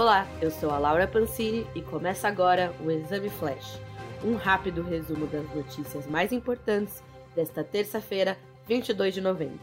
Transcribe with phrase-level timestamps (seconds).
[0.00, 3.80] Olá, eu sou a Laura Pancini e começa agora o Exame Flash,
[4.24, 7.02] um rápido resumo das notícias mais importantes
[7.34, 9.58] desta terça-feira, 22 de novembro.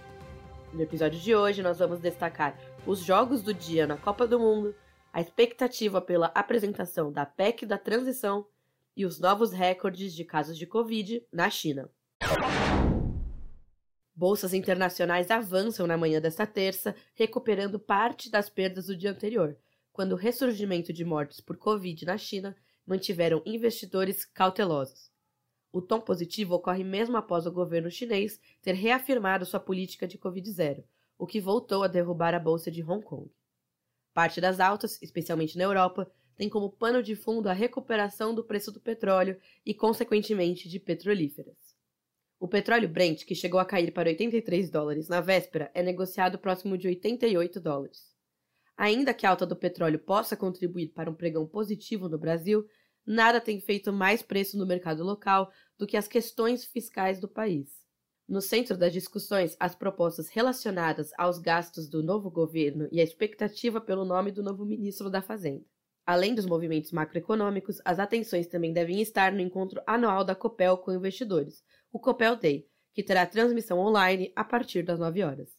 [0.74, 4.76] No episódio de hoje, nós vamos destacar os jogos do dia na Copa do Mundo,
[5.14, 8.46] a expectativa pela apresentação da PEC da transição
[8.94, 11.90] e os novos recordes de casos de Covid na China.
[14.14, 19.58] Bolsas internacionais avançam na manhã desta terça, recuperando parte das perdas do dia anterior,
[19.96, 22.54] quando o ressurgimento de mortes por Covid na China
[22.86, 25.10] mantiveram investidores cautelosos.
[25.72, 30.84] O tom positivo ocorre mesmo após o governo chinês ter reafirmado sua política de Covid-0,
[31.18, 33.32] o que voltou a derrubar a bolsa de Hong Kong.
[34.14, 38.74] Parte das altas, especialmente na Europa, tem como pano de fundo a recuperação do preço
[38.74, 41.56] do petróleo e, consequentemente, de petrolíferas.
[42.38, 46.78] O petróleo Brent, que chegou a cair para 83 dólares na véspera, é negociado próximo
[46.78, 48.15] de 88 dólares.
[48.78, 52.66] Ainda que a alta do petróleo possa contribuir para um pregão positivo no Brasil,
[53.06, 57.70] nada tem feito mais preço no mercado local do que as questões fiscais do país.
[58.28, 63.80] No centro das discussões, as propostas relacionadas aos gastos do novo governo e a expectativa
[63.80, 65.64] pelo nome do novo ministro da Fazenda.
[66.06, 70.92] Além dos movimentos macroeconômicos, as atenções também devem estar no encontro anual da Copel com
[70.92, 75.50] investidores, o Copel Day, que terá transmissão online a partir das 9 horas.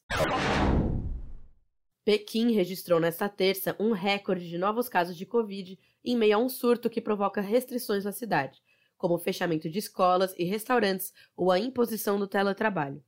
[2.06, 6.48] Pequim registrou nesta terça um recorde de novos casos de Covid em meio a um
[6.48, 8.62] surto que provoca restrições na cidade,
[8.96, 13.02] como o fechamento de escolas e restaurantes ou a imposição do teletrabalho.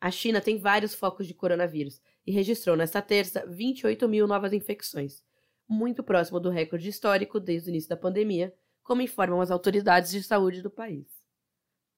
[0.00, 5.20] A China tem vários focos de coronavírus e registrou nesta terça 28 mil novas infecções,
[5.68, 10.22] muito próximo do recorde histórico desde o início da pandemia, como informam as autoridades de
[10.22, 11.08] saúde do país.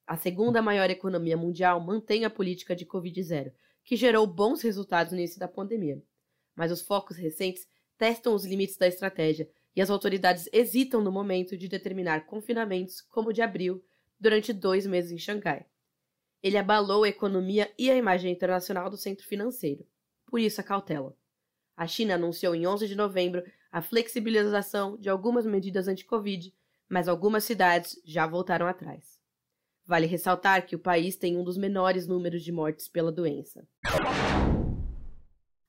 [0.07, 3.53] A segunda maior economia mundial mantém a política de Covid-0
[3.87, 6.03] que gerou bons resultados no início da pandemia.
[6.57, 11.57] Mas os focos recentes testam os limites da estratégia e as autoridades hesitam no momento
[11.57, 13.85] de determinar confinamentos, como o de abril,
[14.19, 15.67] durante dois meses em Xangai.
[16.43, 19.87] Ele abalou a economia e a imagem internacional do centro financeiro.
[20.25, 21.15] Por isso a cautela.
[21.77, 26.55] A China anunciou em 11 de novembro a flexibilização de algumas medidas anti-Covid,
[26.89, 29.21] mas algumas cidades já voltaram atrás.
[29.85, 33.67] Vale ressaltar que o país tem um dos menores números de mortes pela doença.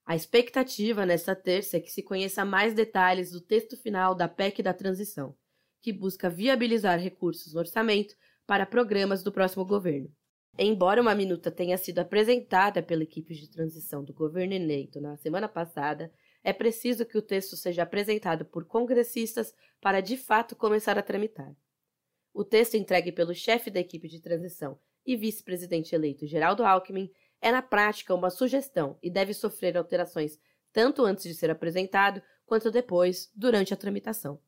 [0.08, 4.62] A expectativa nesta terça é que se conheça mais detalhes do texto final da PEC
[4.62, 5.36] da transição,
[5.82, 10.10] que busca viabilizar recursos no orçamento para programas do próximo governo.
[10.58, 15.46] Embora uma minuta tenha sido apresentada pela equipe de transição do governo eleito na semana
[15.46, 16.10] passada,
[16.42, 21.54] é preciso que o texto seja apresentado por congressistas para de fato começar a tramitar.
[22.32, 27.52] O texto entregue pelo chefe da equipe de transição e vice-presidente eleito Geraldo Alckmin é
[27.52, 30.38] na prática uma sugestão e deve sofrer alterações
[30.72, 34.40] tanto antes de ser apresentado quanto depois, durante a tramitação.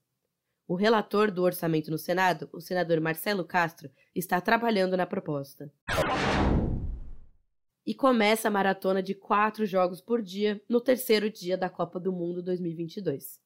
[0.66, 5.72] O relator do orçamento no Senado, o senador Marcelo Castro, está trabalhando na proposta.
[7.84, 12.12] E começa a maratona de quatro jogos por dia no terceiro dia da Copa do
[12.12, 13.40] Mundo 2022.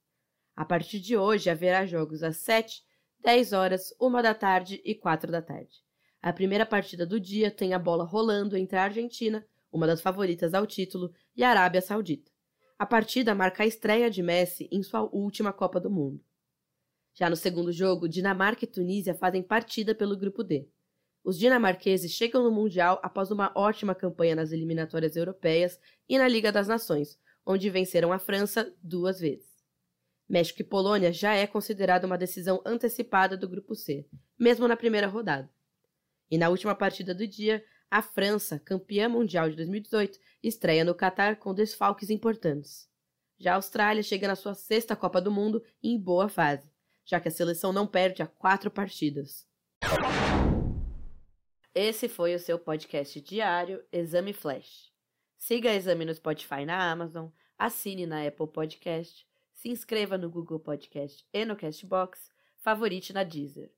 [0.55, 2.83] A partir de hoje haverá jogos às 7,
[3.21, 5.83] 10 horas, 1 da tarde e 4 da tarde.
[6.25, 10.55] A primeira partida do dia tem a bola rolando entre a Argentina, uma das favoritas
[10.55, 12.33] ao título, e a Arábia Saudita.
[12.79, 16.25] A partida marca a estreia de Messi em sua última Copa do Mundo.
[17.13, 20.67] Já no segundo jogo, Dinamarca e Tunísia fazem partida pelo grupo D.
[21.23, 25.79] Os dinamarqueses chegam no Mundial após uma ótima campanha nas eliminatórias europeias
[26.09, 29.63] e na Liga das Nações, onde venceram a França duas vezes.
[30.27, 34.09] México e Polônia já é considerada uma decisão antecipada do Grupo C,
[34.39, 35.54] mesmo na primeira rodada.
[36.35, 41.37] E na última partida do dia, a França, campeã mundial de 2018, estreia no Catar
[41.37, 42.91] com desfalques importantes.
[43.39, 46.69] Já a Austrália chega na sua sexta Copa do Mundo em boa fase,
[47.05, 49.47] já que a seleção não perde há quatro partidas.
[51.73, 54.93] Esse foi o seu podcast diário Exame Flash.
[55.39, 60.29] Siga a Exame no Spotify e na Amazon, assine na Apple Podcast se inscreva no
[60.29, 63.71] Google Podcast e no Castbox, favorite na Deezer.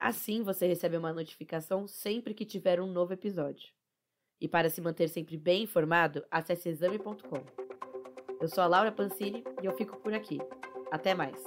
[0.00, 3.68] Assim você recebe uma notificação sempre que tiver um novo episódio.
[4.40, 7.44] E para se manter sempre bem informado, acesse exame.com.
[8.40, 10.38] Eu sou a Laura Pancini e eu fico por aqui.
[10.90, 11.44] Até mais!